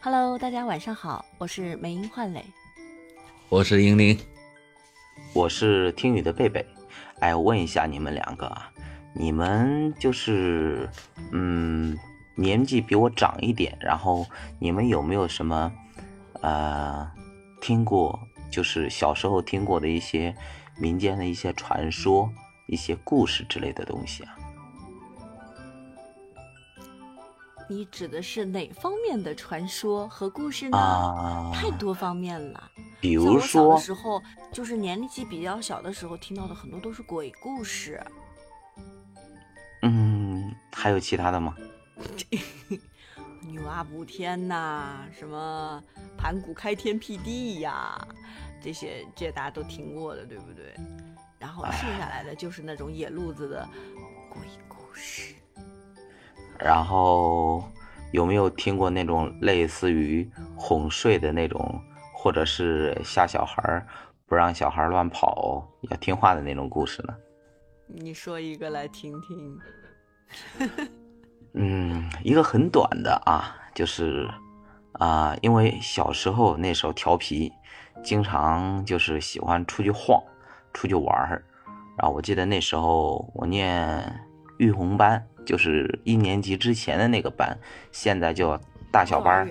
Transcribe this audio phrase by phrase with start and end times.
[0.00, 2.44] Hello，大家晚上好，我是梅英焕磊，
[3.48, 4.16] 我是英玲，
[5.32, 6.64] 我是听雨的贝贝。
[7.18, 8.70] 哎，我问一下你们两个啊，
[9.12, 10.88] 你们就是
[11.32, 11.98] 嗯
[12.36, 14.24] 年纪比我长一点，然后
[14.60, 15.72] 你们有没有什么
[16.42, 17.10] 呃
[17.60, 18.20] 听过，
[18.52, 20.32] 就是小时候听过的一些
[20.76, 22.32] 民间的一些传说、
[22.68, 24.37] 一些故事之类的东西啊？
[27.68, 30.78] 你指的是哪方面的传说和故事呢？
[30.78, 32.70] 啊，太多方面了。
[33.00, 34.22] 比如说小的时候，
[34.52, 38.02] 就是年纪比较小的时候听到的很多都是鬼故事，
[39.82, 41.54] 嗯，还有其他的吗？
[43.42, 45.82] 女娲补天呐，什么
[46.16, 47.96] 盘古开天辟地呀，
[48.62, 50.74] 这些这些大家都听过的，对不对？
[51.38, 53.68] 然后剩下来的就是那种野路子的
[54.28, 55.27] 鬼故事。
[56.58, 57.62] 然后
[58.12, 61.80] 有没有听过那种类似于哄睡的那种，
[62.12, 63.86] 或者是吓小孩儿，
[64.26, 67.14] 不让小孩儿乱跑，要听话的那种故事呢？
[67.86, 69.58] 你说一个来听听。
[71.54, 74.28] 嗯，一个很短的啊，就是
[74.92, 77.52] 啊、因为小时候那时候调皮，
[78.02, 80.22] 经常就是喜欢出去晃，
[80.74, 81.44] 出去玩儿。
[81.96, 84.20] 然后我记得那时候我念
[84.58, 87.58] 育红班，就是一年级之前的那个班，
[87.90, 88.60] 现在叫
[88.92, 89.48] 大小班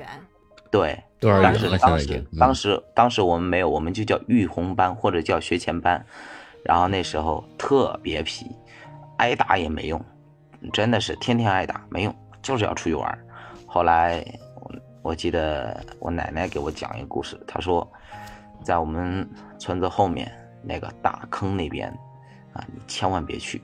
[0.70, 2.18] 对，当时在已经。
[2.20, 6.06] 嗯当时当时我们没有，我们就叫育红班或者叫学前班。
[6.64, 8.46] 然后那时候特别皮，
[9.18, 10.00] 挨打也没用，
[10.72, 13.18] 真的是天天挨打没用，就是要出去玩。
[13.66, 14.24] 后来
[14.62, 17.92] 我我记得我奶奶给我讲一个故事，她说
[18.62, 21.90] 在我们村子后面那个大坑那边
[22.54, 23.60] 啊，你千万别去。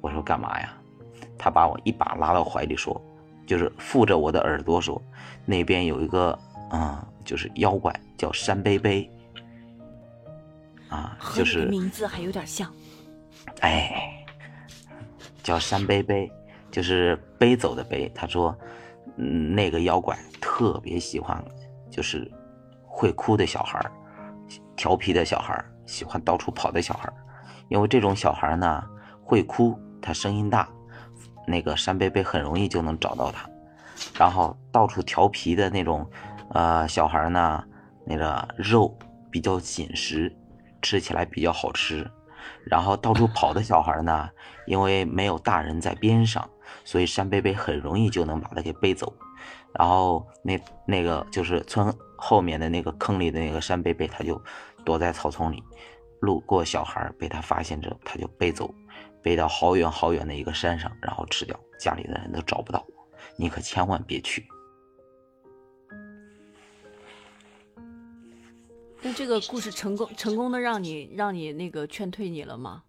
[0.00, 0.72] 我说干嘛呀？
[1.42, 3.02] 她把我一把拉到怀里说，
[3.44, 5.02] 就是附着我的耳朵说，
[5.44, 6.38] 那边有一个
[6.70, 9.10] 嗯，就是妖怪叫山背背。
[10.88, 12.72] 啊，就是名字还有点像。
[13.60, 14.24] 哎，
[15.42, 16.30] 叫山杯杯，
[16.70, 18.08] 就是背走的背。
[18.14, 18.56] 他说，
[19.16, 21.44] 嗯，那个妖怪特别喜欢，
[21.90, 22.30] 就是
[22.86, 23.90] 会哭的小孩儿，
[24.76, 27.14] 调皮的小孩儿，喜欢到处跑的小孩儿。
[27.68, 28.84] 因为这种小孩儿呢，
[29.24, 30.68] 会哭，他声音大，
[31.46, 33.48] 那个山贝贝很容易就能找到他。
[34.18, 36.08] 然后到处调皮的那种，
[36.50, 37.62] 呃，小孩呢，
[38.04, 38.96] 那个肉
[39.30, 40.34] 比较紧实，
[40.80, 42.10] 吃起来比较好吃。
[42.66, 44.28] 然后到处跑的小孩呢，
[44.66, 46.48] 因为没有大人在边上，
[46.84, 49.14] 所以山贝贝很容易就能把他给背走。
[49.78, 54.40] 然后那那个就是村后面的那个坑里的那个山贝贝，他就
[54.84, 55.62] 躲在草丛里，
[56.20, 58.72] 路过小孩被他发现之后，他就背走，
[59.22, 63.08] 背到好远好远的一个山上，然后吃掉，家里的人都找不到我。
[63.36, 64.46] 你可千万别去。
[69.00, 72.82] 那这个故事成功成功的让你让你那个劝退你了吗？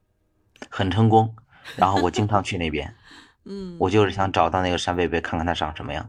[0.70, 1.36] 很成功。
[1.78, 2.94] 然后我经常去那边，
[3.46, 6.08] 嗯，我就是想找到那个山贝贝，看看他长什么样。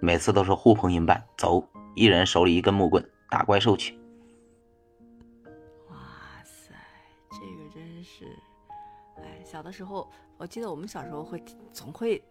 [0.00, 1.62] 每次都是呼朋引伴，走，
[1.94, 3.99] 一人手里一根木棍，打怪兽去。
[9.50, 12.22] 小的时候，我记得我们小时候会总会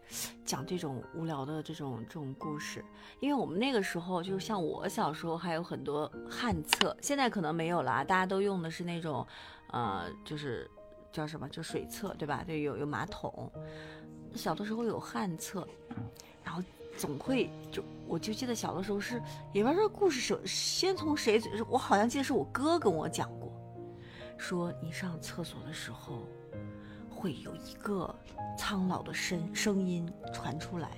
[0.46, 2.82] 讲这种无聊的这种这种故事，
[3.20, 9.28] 因为我们那个时候，就像我小时候还有很多旱厕，现在可能没有了，大家都用的是那种，
[9.72, 10.72] 呃，就是
[11.12, 12.42] 叫什么，就水厕，对吧？
[12.48, 13.52] 对，有有马桶。
[14.34, 15.68] 小的时候有旱厕，
[16.42, 16.64] 然后
[16.96, 19.22] 总会就我就记得小的时候是
[19.52, 23.52] 也不知道这故事是先从谁，我好像记得是我哥跟我讲过，
[24.38, 26.20] 说你上厕所的时候
[27.20, 28.16] 会有一个
[28.58, 30.92] 苍老的声声音传出来，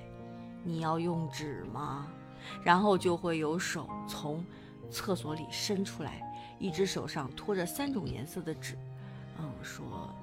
[0.64, 2.08] 你要用纸吗？
[2.64, 4.46] 然后就会有手从
[4.92, 6.22] 厕所里伸出来，
[6.60, 8.78] 一只手上托着三种颜色的纸，
[9.40, 10.14] 嗯，说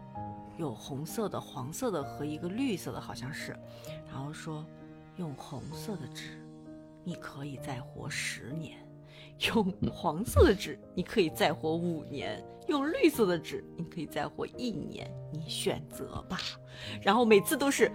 [0.57, 3.59] 有红色的、黄色的和一个绿色的，好像是，
[4.07, 4.65] 然后说
[5.17, 6.41] 用红色的纸，
[7.03, 8.77] 你可以再活十年；
[9.47, 16.39] 用黄色的纸，你可以再活五年；用绿色的纸，你可以再活一年，你选择吧。
[17.01, 17.91] 然后每次都是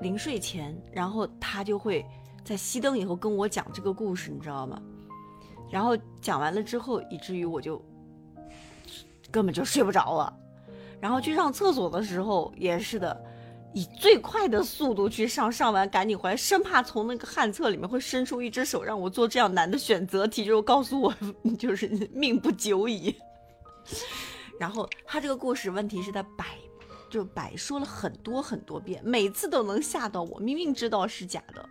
[0.00, 2.04] 临睡前，然后他就会
[2.44, 4.80] 在熄灯以后跟我讲这个故事，你知道吗？
[5.70, 7.82] 然后讲完了之后，以至于我就
[9.30, 10.34] 根本就睡不着了。
[11.00, 13.24] 然后去上厕所的时候也是的，
[13.74, 21.14] 以最快的速度去上，上完赶紧回来，生怕从那个旱厕里面会伸出一只手让我做这样难的选择题，就告诉我
[21.58, 23.14] 就是命不久矣。
[24.58, 26.46] 然后他这个故事问题是他摆
[27.08, 31.68] 就摆说了很多很多遍，每次都能吓到我，明明知道是假的，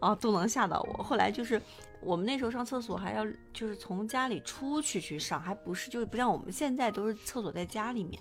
[0.00, 1.02] 啊，都能吓到我。
[1.02, 1.60] 后来就是
[2.00, 8.20] 我们那时候上厕所还要就是从家里出去去上，还不是就是不像我们现在都是厕所在家里面。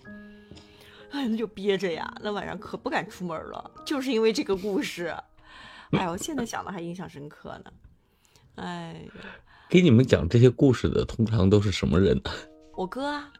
[1.14, 5.16] 哎，那就憋着呀，那晚上可不敢出门了，就是因为这个故事。
[5.92, 7.72] 哎我，现在想的还印象深刻呢。
[8.56, 9.06] 哎，
[9.70, 12.32] 给你们讲这些故事的通常都是什么人呢？
[12.76, 13.32] 我哥啊，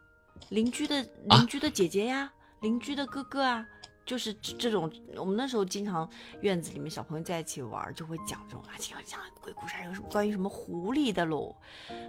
[0.50, 2.32] 邻居的邻居的姐姐呀，
[2.62, 3.66] 邻居的哥哥啊，
[4.06, 4.92] 就是这种。
[5.16, 6.08] 我们那时候经常
[6.42, 11.56] 院子里面小朋友在一起玩，就会讲这种啊，经常讲鬼故事，还有什么关于什么狐狸的喽，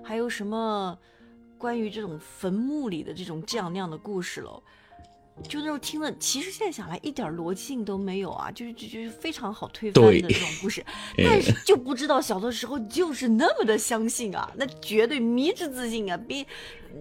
[0.05, 0.99] 还有什么
[1.57, 4.63] 关于这种坟墓里的这种这样那样的故事喽。
[5.43, 10.85] 就那时候听了，其实现在想来一点逻辑性都没有啊，就是就就是非常好推翻的这种故事，
[11.19, 16.47] 但是就不知道小的时候就是那么的相信啊，那绝对迷之自信啊，比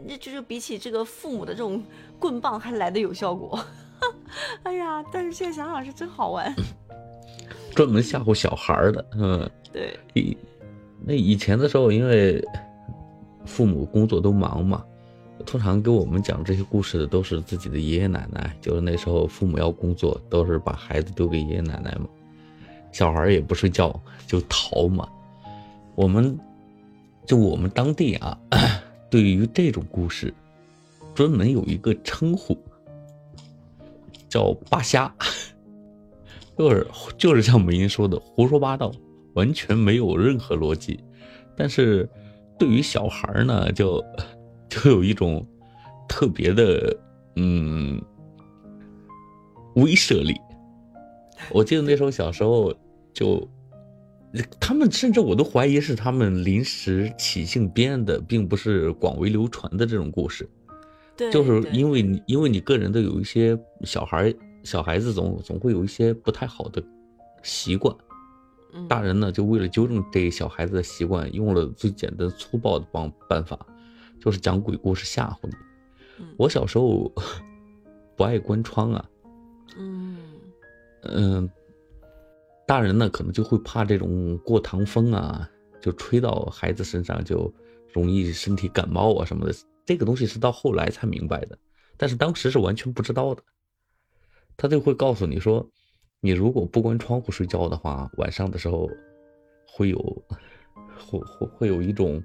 [0.07, 1.83] 那就是比起这个父母的这种
[2.17, 3.63] 棍棒还来的有效果。
[4.63, 6.53] 哎呀，但是现在想想是真好玩，
[7.75, 10.35] 专门吓唬小孩的，嗯，对，以
[11.05, 12.43] 那以前的时候，因为
[13.45, 14.83] 父母工作都忙嘛。
[15.53, 22.07] 通常给我们讲这些故事的都是自己的爷爷奶奶，就是那时候父母要工作，都是把孩子丢给爷爷奶奶嘛，
[22.91, 25.07] 小孩也不睡觉就逃嘛。
[25.93, 26.35] 我们
[27.27, 28.35] 就我们当地啊，
[29.11, 30.33] 对于这种故事，
[31.13, 32.57] 专门有一个称呼，
[34.27, 35.13] 叫扒瞎，
[36.57, 38.91] 就是就是像梅英说的胡说八道，
[39.35, 40.99] 完全没有任何逻辑，
[41.55, 42.09] 但是
[42.57, 44.03] 对于小孩呢，就。
[44.73, 45.45] 就有一种
[46.07, 46.97] 特别的
[47.35, 48.01] 嗯
[49.75, 50.33] 威慑力。
[51.51, 52.73] 我记得那时候小时候
[53.13, 53.47] 就，
[54.59, 60.49] 他们甚至我都怀疑是他们临时起兴编的，并不是广为流传的这种故事。
[61.15, 64.33] 对，就是因为你因为你个人的有一些小孩
[64.63, 66.81] 小孩子总总会有一些不太好的
[67.43, 67.95] 习惯，
[68.87, 73.59] 大人呢就为了纠正这小孩子的习惯，用了最简单粗暴的方办法。
[74.23, 75.53] 就是讲鬼故事吓唬你。
[76.37, 77.11] 我小时候
[78.15, 79.05] 不爱关窗啊，
[79.77, 80.17] 嗯
[81.01, 81.49] 嗯，
[82.65, 85.49] 大人呢可能就会怕这种过堂风啊，
[85.81, 87.53] 就吹到孩子身上就
[87.91, 89.53] 容易身体感冒啊什么的。
[89.85, 91.57] 这个东西是到后来才明白的，
[91.97, 93.43] 但是当时是完全不知道的。
[94.55, 95.69] 他就会告诉你说，
[96.21, 98.89] 你如果不关窗户睡觉的话，晚上的时候
[99.67, 99.97] 会有
[100.97, 102.23] 会会会有一种。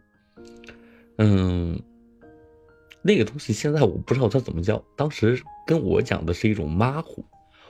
[1.18, 1.78] 嗯，
[3.02, 4.82] 那个东西现在我不知道它怎么叫。
[4.96, 7.24] 当时跟我讲的是一种马虎，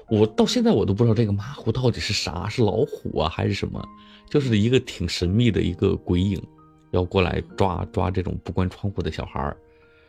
[0.08, 3.82] 我到现在我都不知道这个马虎到底是啥，是老虎啊还是什么？
[4.28, 6.42] 就是一个挺神秘的一个鬼影，
[6.90, 9.56] 要过来抓抓这种不关窗户的小孩儿。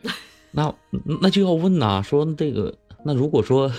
[0.52, 0.74] 那
[1.20, 3.72] 那就要问呐，说这个那如果说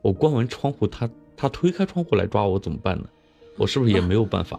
[0.00, 3.04] 我关完窗户，他他推开窗户来抓我怎么办呢？
[3.58, 4.58] 我是不是也没有办法？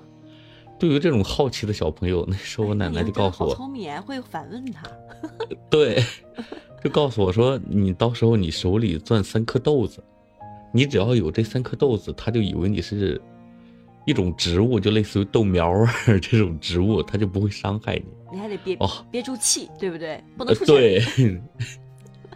[0.79, 4.83] 对于这种好奇的小朋友，那时候我奶奶就告诉我，聪明会反问他。
[5.69, 6.03] 对，
[6.83, 10.03] 就告诉我说，你到时候你手里攥三颗豆子，
[10.73, 13.21] 你只要有这三颗豆子，他就以为你是
[14.05, 15.71] 一种植物，就类似于豆苗
[16.21, 18.05] 这种植物，他就不会伤害你。
[18.33, 20.21] 你还得憋哦，憋住气，对不对？
[20.35, 21.01] 不能出对，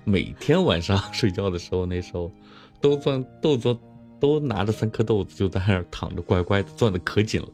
[0.06, 2.32] 每天晚上睡觉的时候，那时候
[2.80, 3.76] 都攥豆子，
[4.20, 7.48] 都拿着三颗豆子，就在那儿躺着，乖乖的攥的可紧了。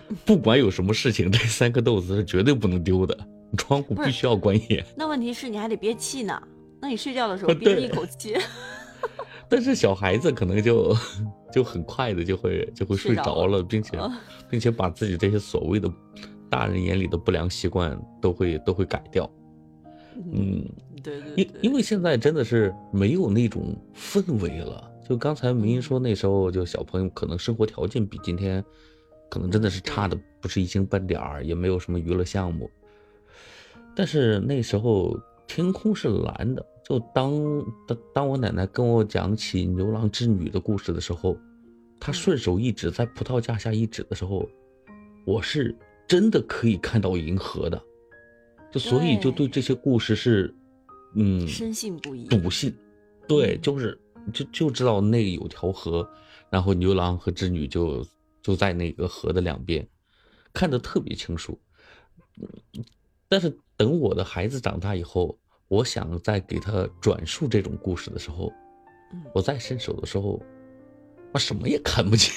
[0.24, 3.16] 不管有什么事情，这三颗豆子是绝对不能丢的。
[3.56, 4.84] 窗户必须要关严。
[4.94, 6.38] 那问题是你还得憋气呢。
[6.82, 8.36] 那你睡觉的时候憋着一口气。
[9.48, 10.94] 但是小孩子可能就
[11.50, 13.98] 就很快的就会就会睡着了，并且
[14.50, 15.90] 并且把自己这些所谓的
[16.50, 19.28] 大人眼里的不良习惯都会都会改掉。
[20.30, 20.62] 嗯，
[21.02, 21.32] 对对。
[21.34, 24.90] 因因为现在真的是没有那种氛围了。
[25.08, 28.62] 就刚才明英说，那时候就小朋友可能生活条件比今天。
[29.28, 32.70] 可能真的是差的不是一星半点儿，也没有什么娱乐项目。
[33.94, 37.32] 但是那时候天空是蓝的，就当
[37.86, 41.36] 当当我奶奶跟我讲起牛郎织女的故事的时候，
[41.98, 44.48] 她顺手一指，在葡萄架下一指的时候，
[45.26, 47.82] 我是真的可以看到银河的，
[48.70, 50.54] 就所以就对这些故事是，
[51.14, 52.72] 嗯，深信不疑，笃信。
[53.26, 53.98] 对，就是
[54.32, 56.08] 就就知道那有条河，
[56.50, 58.06] 然后牛郎和织女就。
[58.42, 59.86] 就在那个河的两边，
[60.52, 61.58] 看得特别清楚。
[63.28, 68.52] 但是等我的孩子长大以后，我想再给他转述这种故事的时候，
[69.34, 70.40] 我再伸手的时候，
[71.32, 72.32] 我什么也看不见。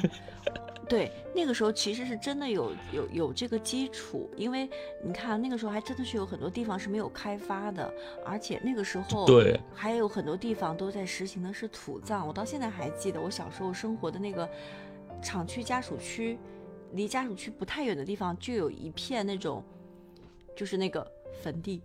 [0.88, 4.68] 对，那个时候其实是真的有有有这个基础，因为
[5.04, 7.92] 你看那个时候还真的是有很多地方是没有开发的，
[8.24, 12.26] 而且那个时候对还有很多地方都在实行的是土葬。
[12.26, 14.48] 我到现在还记得我小时候生活的那个。
[15.22, 16.38] 厂区家属区，
[16.92, 19.62] 离家属区不太远的地方就有一片那种，
[20.56, 21.06] 就是那个
[21.42, 21.82] 坟地，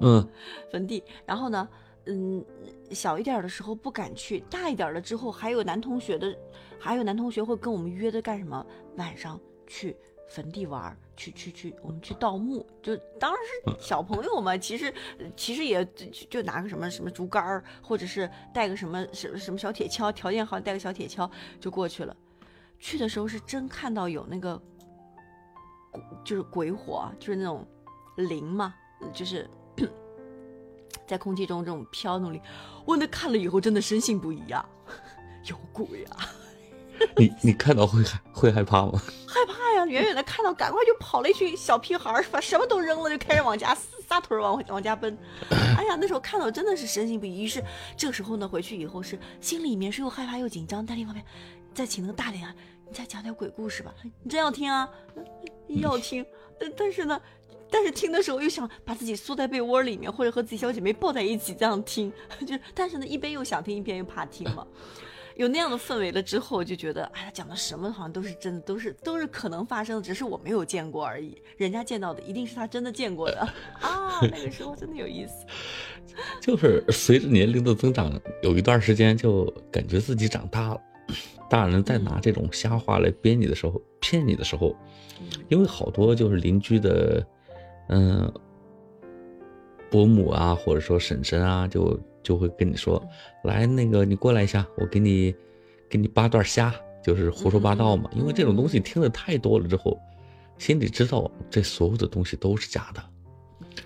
[0.00, 0.26] 嗯，
[0.70, 1.02] 坟地。
[1.24, 1.68] 然后呢，
[2.06, 2.44] 嗯，
[2.90, 6.36] 小一点的时候不敢去，大一点了之后，还有男同学的，
[6.78, 8.64] 还有男同学会跟我们约的干什么？
[8.96, 9.96] 晚上去
[10.28, 12.64] 坟地玩儿，去去去，我们去盗墓。
[12.82, 14.92] 就当时是小朋友嘛，其实
[15.36, 22.14] 其实也就就拿个什么什么竹竿儿，或者是带个什么什么什么小铁锹，条件好带个小铁锹就过去了。
[22.78, 24.60] 去的时候是真看到有那个，
[26.24, 27.66] 就是鬼火，就是那种
[28.16, 28.74] 灵嘛，
[29.12, 29.48] 就是
[31.06, 32.40] 在空气中这种飘动力。
[32.84, 34.68] 我那看了以后真的深信不疑啊，
[35.48, 36.28] 有鬼啊！
[37.16, 38.92] 你你看到会害会害怕吗？
[39.26, 39.57] 害怕呀！
[39.88, 43.76] 远远的看到，赶快就跑了一群小屁孩儿，把什么都扔了，就开始往家
[44.06, 45.16] 撒腿儿往往家奔。
[45.50, 47.42] 哎呀，那时候看到真的是深信不疑。
[47.42, 47.62] 于是
[47.96, 51.24] 这个时候呢，回去以后是心里面是又害怕又紧张，但另一方面
[51.74, 52.54] 再请那个大脸啊，
[52.86, 53.94] 你再讲点鬼故事吧。
[54.22, 54.88] 你真要听啊？
[55.68, 56.24] 要听。
[56.58, 57.20] 但但是呢，
[57.70, 62.12] 但是听的时候又想把自己缩在被窝里面，或者和自己小姐妹抱在一起这样听。
[62.46, 64.66] 就但是呢，一边又想听，一边又怕听嘛。
[65.38, 71.40] 有那样的氛围了之后，就觉得，哎，他讲的什么好像都是真的，都是都是可能发生的，只是我没有见过而已。
[71.56, 73.40] 人家见到的一定是他真的见过的
[73.80, 74.18] 啊！
[74.22, 75.46] 那个时候真的有意思。
[76.42, 80.80] 就是随着年龄的增长，有一段时间就感觉自己长大了。
[81.48, 84.76] 大人在拿这种瞎话来编你的时候，骗你的时候，
[85.48, 87.26] 因为好多就是邻居的，
[87.88, 88.30] 嗯，
[89.90, 93.02] 伯母啊，或者说婶婶啊，就就会跟你说，
[93.44, 95.34] 来那个你过来一下，我给你
[95.88, 98.10] 给你扒段虾，就是胡说八道嘛。
[98.14, 99.98] 因为这种东西听的太多了之后，
[100.58, 103.02] 心里知道这所有的东西都是假的。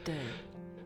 [0.04, 0.14] 对，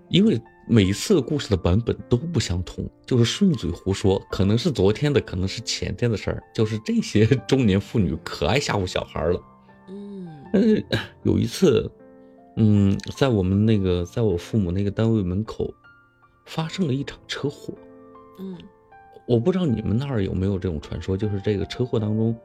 [0.09, 6.43] 因为每一次故事的版本都不相同，就是顺嘴胡说，可能是昨天的，可能是前天的事儿。
[6.53, 9.41] 就是这些中年妇女可爱吓唬小孩了。
[9.89, 10.85] 嗯嗯，
[11.23, 11.91] 有一次，
[12.57, 15.73] 嗯，在我们那个，在我父母那个单位门口，
[16.47, 17.75] 发生了一场车祸。
[18.39, 18.57] 嗯
[19.27, 22.37] 我不知道你们那儿有没有这种传说，就是这个车祸当中，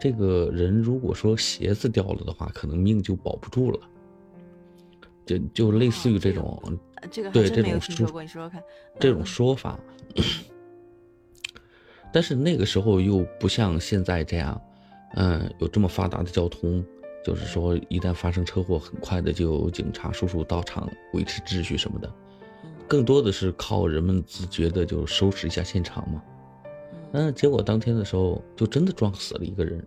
[0.00, 3.80] 这个人如果说鞋子掉了的话，可能命就保不住了。
[5.26, 6.60] 就就类似于这种
[6.96, 8.62] 呃这个对这种说你说说看。
[9.00, 9.78] 这种说法，
[12.12, 14.60] 但是那个时候又不像现在这样，
[15.14, 16.84] 嗯，有这么发达的交通，
[17.24, 22.12] 就是说一旦发生车祸，很快的就有警察叔叔到场维持秩序什么的，
[22.64, 26.22] 嗯更多的是靠人们自觉的就收拾一下现场嘛。
[27.12, 29.86] 嗯嗯，结果当天的时候就真的撞死了一个人，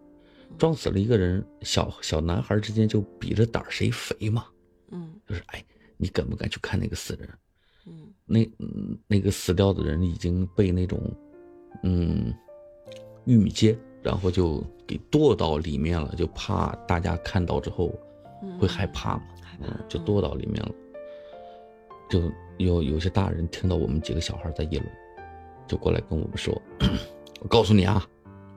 [0.57, 4.45] 撞死了一个人，小小男孩之间就比着胆儿谁肥嘛，
[4.91, 5.63] 嗯就是哎，
[5.97, 7.29] 你敢不敢去看那个死人？
[7.87, 7.93] 嗯
[8.25, 10.99] 那嗯那个死掉的人已经被那种，
[11.83, 12.33] 嗯，
[13.25, 17.91] 玉米秸，然后就给剁到里面了，就怕大家看到之后
[18.43, 19.23] 嗯，会害怕嘛，
[19.61, 20.71] 嗯，就剁到里面了。
[22.07, 22.21] 就
[22.57, 24.85] 有有些大人听到我们几个小孩在议论，
[25.67, 26.53] 就过来跟我们说
[27.41, 28.07] ：“我告诉你啊，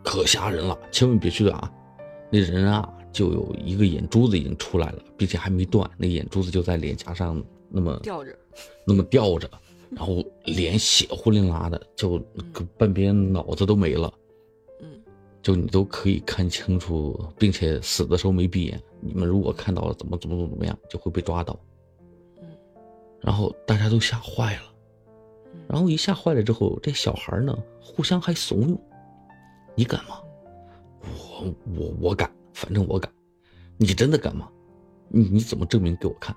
[0.04, 1.72] 可吓人了，千万别去啊！
[2.30, 8.36] 那人啊，就有一个眼珠子已经出来了，并且还没断，那眼珠子就在脸颊上那么吊着。
[8.86, 9.48] 那么吊着，
[9.90, 12.22] 然后脸血呼淋拉的，就
[12.76, 14.20] 半边脑子都没了，嗯
[15.42, 18.80] 就你都可以看清楚，并且死的时候没闭眼。
[19.00, 21.58] 你们如果看到了怎么怎么怎么样，就会被抓到。
[23.20, 24.62] 然后大家都吓坏了，
[25.68, 28.78] 然后一吓坏了之后，这小孩呢互相还怂恿
[29.74, 30.20] ：“你敢吗？
[31.00, 33.10] 我我我敢，反正我敢。
[33.76, 34.48] 你真的敢吗？
[35.08, 36.34] 你你怎么证明给我看？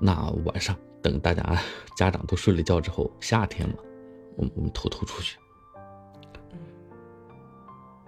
[0.00, 1.60] 那晚上等大家
[1.96, 3.76] 家长都睡了觉之后，夏天嘛，
[4.36, 5.36] 我们我们偷偷出去。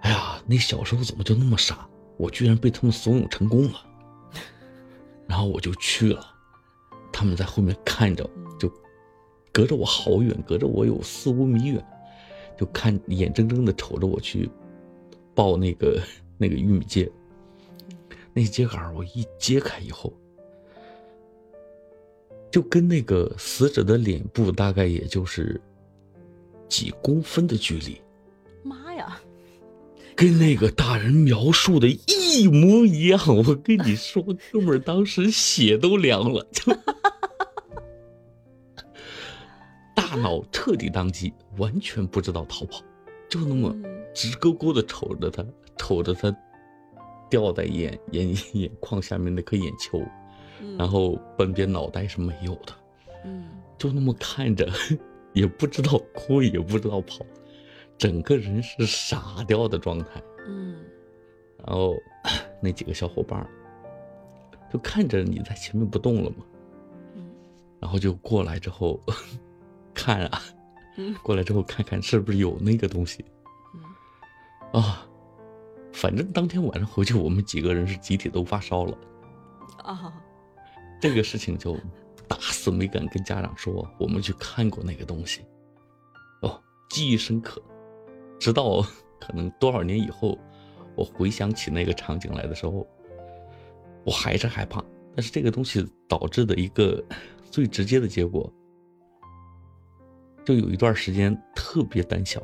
[0.01, 1.87] 哎呀，那小时候怎么就那么傻？
[2.17, 3.85] 我居然被他们怂恿成功了。
[5.27, 6.25] 然后我就去了，
[7.11, 8.29] 他们在后面看着，
[8.59, 8.71] 就
[9.51, 11.85] 隔着我好远，隔着我有四五米远，
[12.57, 14.49] 就看眼睁睁的瞅着我去
[15.33, 16.01] 抱那个
[16.37, 17.09] 那个玉米秸。
[18.33, 20.13] 那秸秆我一揭开以后，
[22.51, 25.59] 就跟那个死者的脸部大概也就是
[26.67, 28.01] 几公分的距离，
[28.63, 29.21] 妈呀！
[30.15, 33.19] 跟那个大人描述的一模一样。
[33.27, 36.73] 我跟你说，哥们儿当时血都凉了，就
[39.95, 42.81] 大脑彻底宕机，完全不知道逃跑，
[43.29, 44.01] 就那么嗯。
[44.13, 45.45] 直勾勾的瞅着他，
[45.77, 46.35] 瞅着他
[47.29, 50.01] 掉在眼眼眼眶下面那颗眼球，
[50.59, 50.77] 嗯。
[50.77, 52.73] 然后半边脑袋是没有的，
[53.23, 53.45] 嗯。
[53.77, 54.69] 就那么看着，
[55.33, 57.25] 也不知道哭，也不知道跑，
[58.01, 60.23] 整个人是傻掉的状态。
[60.47, 60.83] 嗯
[61.63, 61.95] 然后
[62.59, 63.47] 那几个小伙伴
[64.73, 66.37] 就看着你在前面不动了嘛，
[67.15, 67.29] 嗯
[67.79, 68.99] 然后就过来之后
[69.93, 70.41] 看啊，
[70.97, 73.23] 嗯过来之后看看是不是有那个东西
[73.75, 75.05] 嗯啊。
[75.93, 78.97] 反正当天晚上回去，我们几个人是集体都发烧了。
[79.83, 80.11] 啊，
[80.99, 81.77] 这个事情就
[82.27, 85.41] 打死没敢跟家长说，我们去看过那个东西。
[86.41, 87.61] 哦，记忆深刻，
[88.41, 88.81] 直到
[89.19, 90.35] 可能多少年以后，
[90.95, 92.87] 我回想起那个场景来的时候，
[94.03, 94.83] 我还是害怕。
[95.15, 97.03] 但是这个东西导致的一个
[97.51, 98.51] 最直接的结果，
[100.43, 102.41] 就有一段时间特别胆小。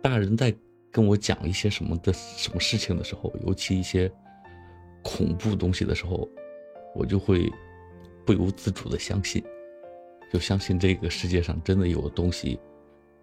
[0.00, 0.56] 大人在
[0.90, 4.10] 跟我讲一些什么的什么事情的时候，尤其一些
[5.02, 6.26] 恐怖东西的时候，
[6.94, 7.52] 我就会
[8.24, 9.44] 不由自主的相信，
[10.32, 12.58] 就相信这个世界上真的有东西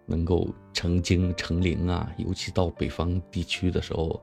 [0.08, 2.10] 能够成精成灵啊！
[2.16, 4.20] 尤其到北方地区的时候，